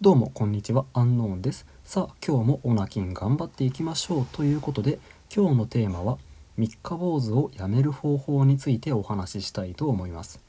[0.00, 1.66] どうもこんにちはアンノーンです。
[1.82, 5.00] さあ今日もオナキン頑張っていきましょうということで
[5.34, 6.18] 今日のテーマは
[6.56, 10.40] 三日坊主をやめる方法についてお話ししたいと思います。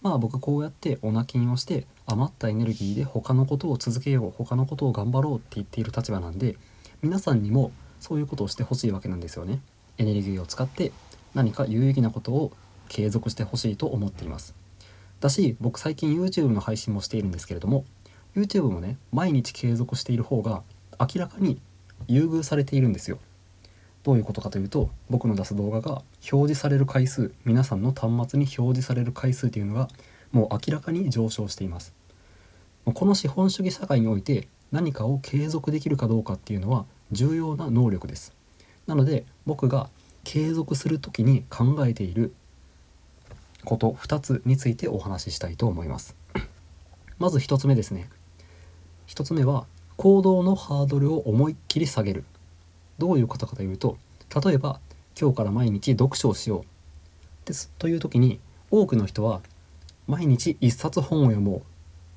[0.00, 6.56] まあ僕こうやってオナキンをして余ったエネルギーで他のことを続けよう他のことを頑張ろうって言っている立場なんで
[7.02, 9.60] 皆さんにもそういうことをしてほしいわけなんですよね。
[9.98, 10.92] エネルギーを使って
[11.34, 12.52] 何か有意義なことを
[12.88, 14.54] 継続してほしいと思っています。
[15.20, 17.84] だし僕最近 YouTube の配信もしているんですけれども
[18.36, 20.62] YouTube もね毎日継続している方が
[21.00, 21.60] 明らかに
[22.06, 23.18] 優遇されているんですよ。
[24.04, 26.02] どういうことかというと僕の出す動画が
[26.32, 29.88] 表示される回数皆さんの端末に表示される回数というのが
[30.32, 31.92] もう明らかに上昇しています。
[32.84, 38.32] この資本主義社会において何かを継続できるかどうかっていうのは重要な能力です。
[38.86, 39.90] なので僕が
[40.24, 42.34] 継続する時に考えている
[43.64, 46.16] こと2つについてお話ししたいと思います。
[47.18, 48.08] まず1つ目ですね。
[49.08, 52.24] 1つ目は行動のハードルを思いっきり下げる。
[52.98, 53.96] どういうことかというと
[54.44, 54.80] 例えば
[55.20, 57.46] 今日から毎日読書をしよう。
[57.46, 57.72] です。
[57.78, 58.38] という時に
[58.70, 59.40] 多くの人は
[60.06, 61.58] 毎日1冊本を読もう。
[61.58, 61.62] っ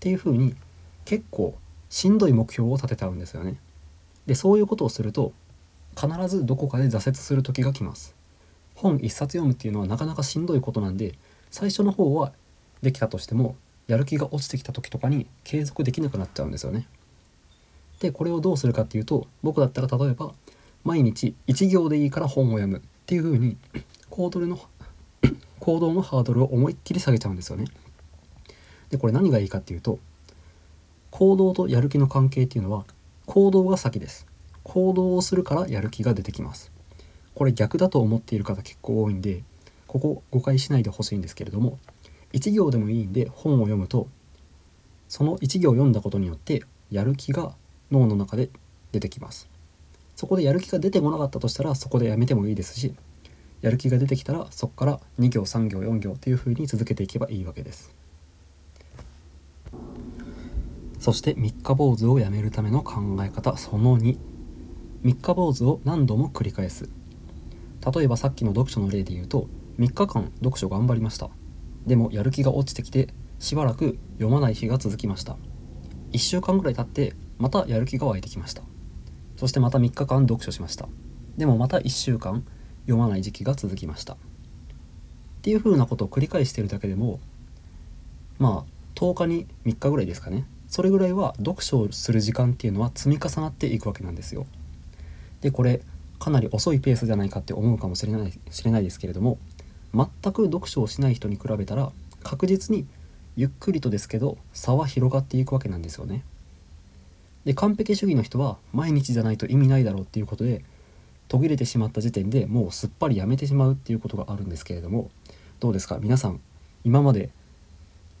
[0.00, 0.54] ていうふうに
[1.06, 1.56] 結構
[1.88, 3.56] しんどい目標を立ててあるんですよね。
[4.26, 5.32] でそういうことをすると
[5.98, 8.14] 必ずどこかで挫折する時が来ます。
[8.74, 11.14] 本1冊読むっていうのはなかなかしんどいことなんで
[11.50, 12.32] 最初の方は
[12.82, 13.56] できたとしても
[13.86, 16.86] やる気が落ちてきた時とかに継続できなくなっちゃうんですよね。
[18.00, 20.32] でこれをどうするかっていうと僕だったら例えば
[20.84, 23.56] 毎日1行でいいから本を読むっていう風に
[24.10, 24.58] 行動の
[25.60, 27.66] 行動のハードルを思いっきり下げちゃうんですよね。
[28.90, 29.98] でこれ何がいいかっていうと
[31.10, 32.84] 行動とやる気の関係っていうのは
[33.26, 34.26] 行動が先です。
[34.62, 36.72] 行動をするからやる気が出てきます。
[37.34, 39.42] これ逆だと思っている方結構多いんで
[39.86, 41.78] ここ誤解しないでほしいんですけれども
[42.34, 44.08] 1行でもいいんで本を読むと
[45.08, 47.54] その1行読んだことによってやる気が
[47.90, 48.50] 脳の中で
[48.92, 49.48] 出てきます。
[50.16, 52.94] そこでやる気が出てこなかったとしたらそこでやめてもいいですし
[53.62, 57.94] やる気が出てきたらそこから2行3行4行というふうに続けていけばいいわけです。
[61.00, 64.18] そして三日坊主をやめるための考え方その2
[65.02, 66.88] 三日坊主を何度も繰り返す。
[67.94, 71.30] 例えばさっきの読書の例で言うと3日間読書頑張りました。
[71.86, 73.08] でもやる気が落ちてきて
[73.38, 75.36] しばらく読まない日が続きました。
[76.12, 78.62] 1週間ぐらい経ってまたやる気が湧いてきました。
[79.36, 80.88] そしてまた3日間読書しました。
[81.36, 82.44] でもまた1週間
[82.82, 84.14] 読まない時期が続きました。
[84.14, 84.16] っ
[85.42, 87.20] ていう風なことを繰り返してるだけでも
[88.38, 90.46] まあ10日に3日ぐらいですかね。
[90.68, 94.46] それぐらいは読書をする時間っていうのは積み重なっていくわけなんですよ。
[95.40, 95.82] でこれ
[96.18, 99.38] かなり遅いペースじゃないかって思うかもしれないしれないですけれども
[99.94, 102.86] 全く読書をしない人に比べたら確実に
[103.36, 106.24] ゆっくりとですけど差は広がっていくわけなんですよね。
[107.44, 110.64] で完璧主義の人は毎日じゃないと意味ないだろうっていうことで
[111.28, 115.10] 途切れてしまった時点でもうすっぱりやめてしまうっていうことがあるんですけれども
[115.60, 115.98] どうですか？
[115.98, 116.40] 皆さん
[116.84, 117.30] 今まで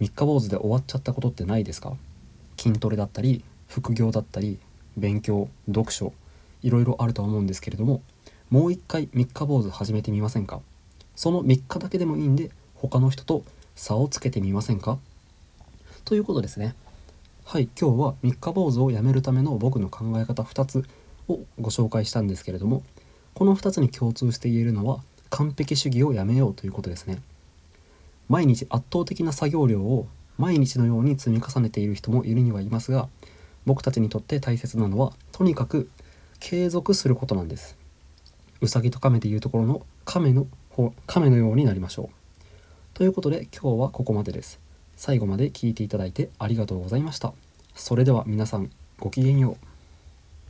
[0.00, 1.94] 三日坊主で終わっちゃったことってないですか？
[2.56, 4.58] 筋トレだったり副業だったり
[4.96, 6.12] 勉強読書
[6.62, 8.02] いろいろあるとは思うんですけれども
[8.48, 10.60] もう一回三日坊主始めてみませんか？
[11.16, 13.44] その3日だけでもいいんで他の人と
[13.74, 14.98] 差をつけてみませんか？
[16.04, 16.74] ということですね。
[17.44, 20.84] はい今日は三日坊主をやめるための僕の考え方2つ
[21.28, 22.82] をご紹介したんですけれども
[23.34, 25.00] この2つに共通して言えるのは
[25.30, 27.20] 完璧主義をやめようということですね。
[28.28, 30.06] 毎日圧倒的な作業量を
[30.38, 33.08] 毎日のように積み重ねている人もいるにはいますが
[33.66, 35.90] 僕たちにとって大切なのはとにかく
[36.38, 37.76] 継続することなんです。
[38.60, 40.46] うさぎと亀でいうところの亀の
[41.06, 42.08] 亀のようになりましょう。
[42.94, 44.60] ということで今日はここまでです。
[44.96, 47.32] 最後まで聞いていただいてありがとうございました。
[47.74, 49.69] それでは皆さんごきげんよう。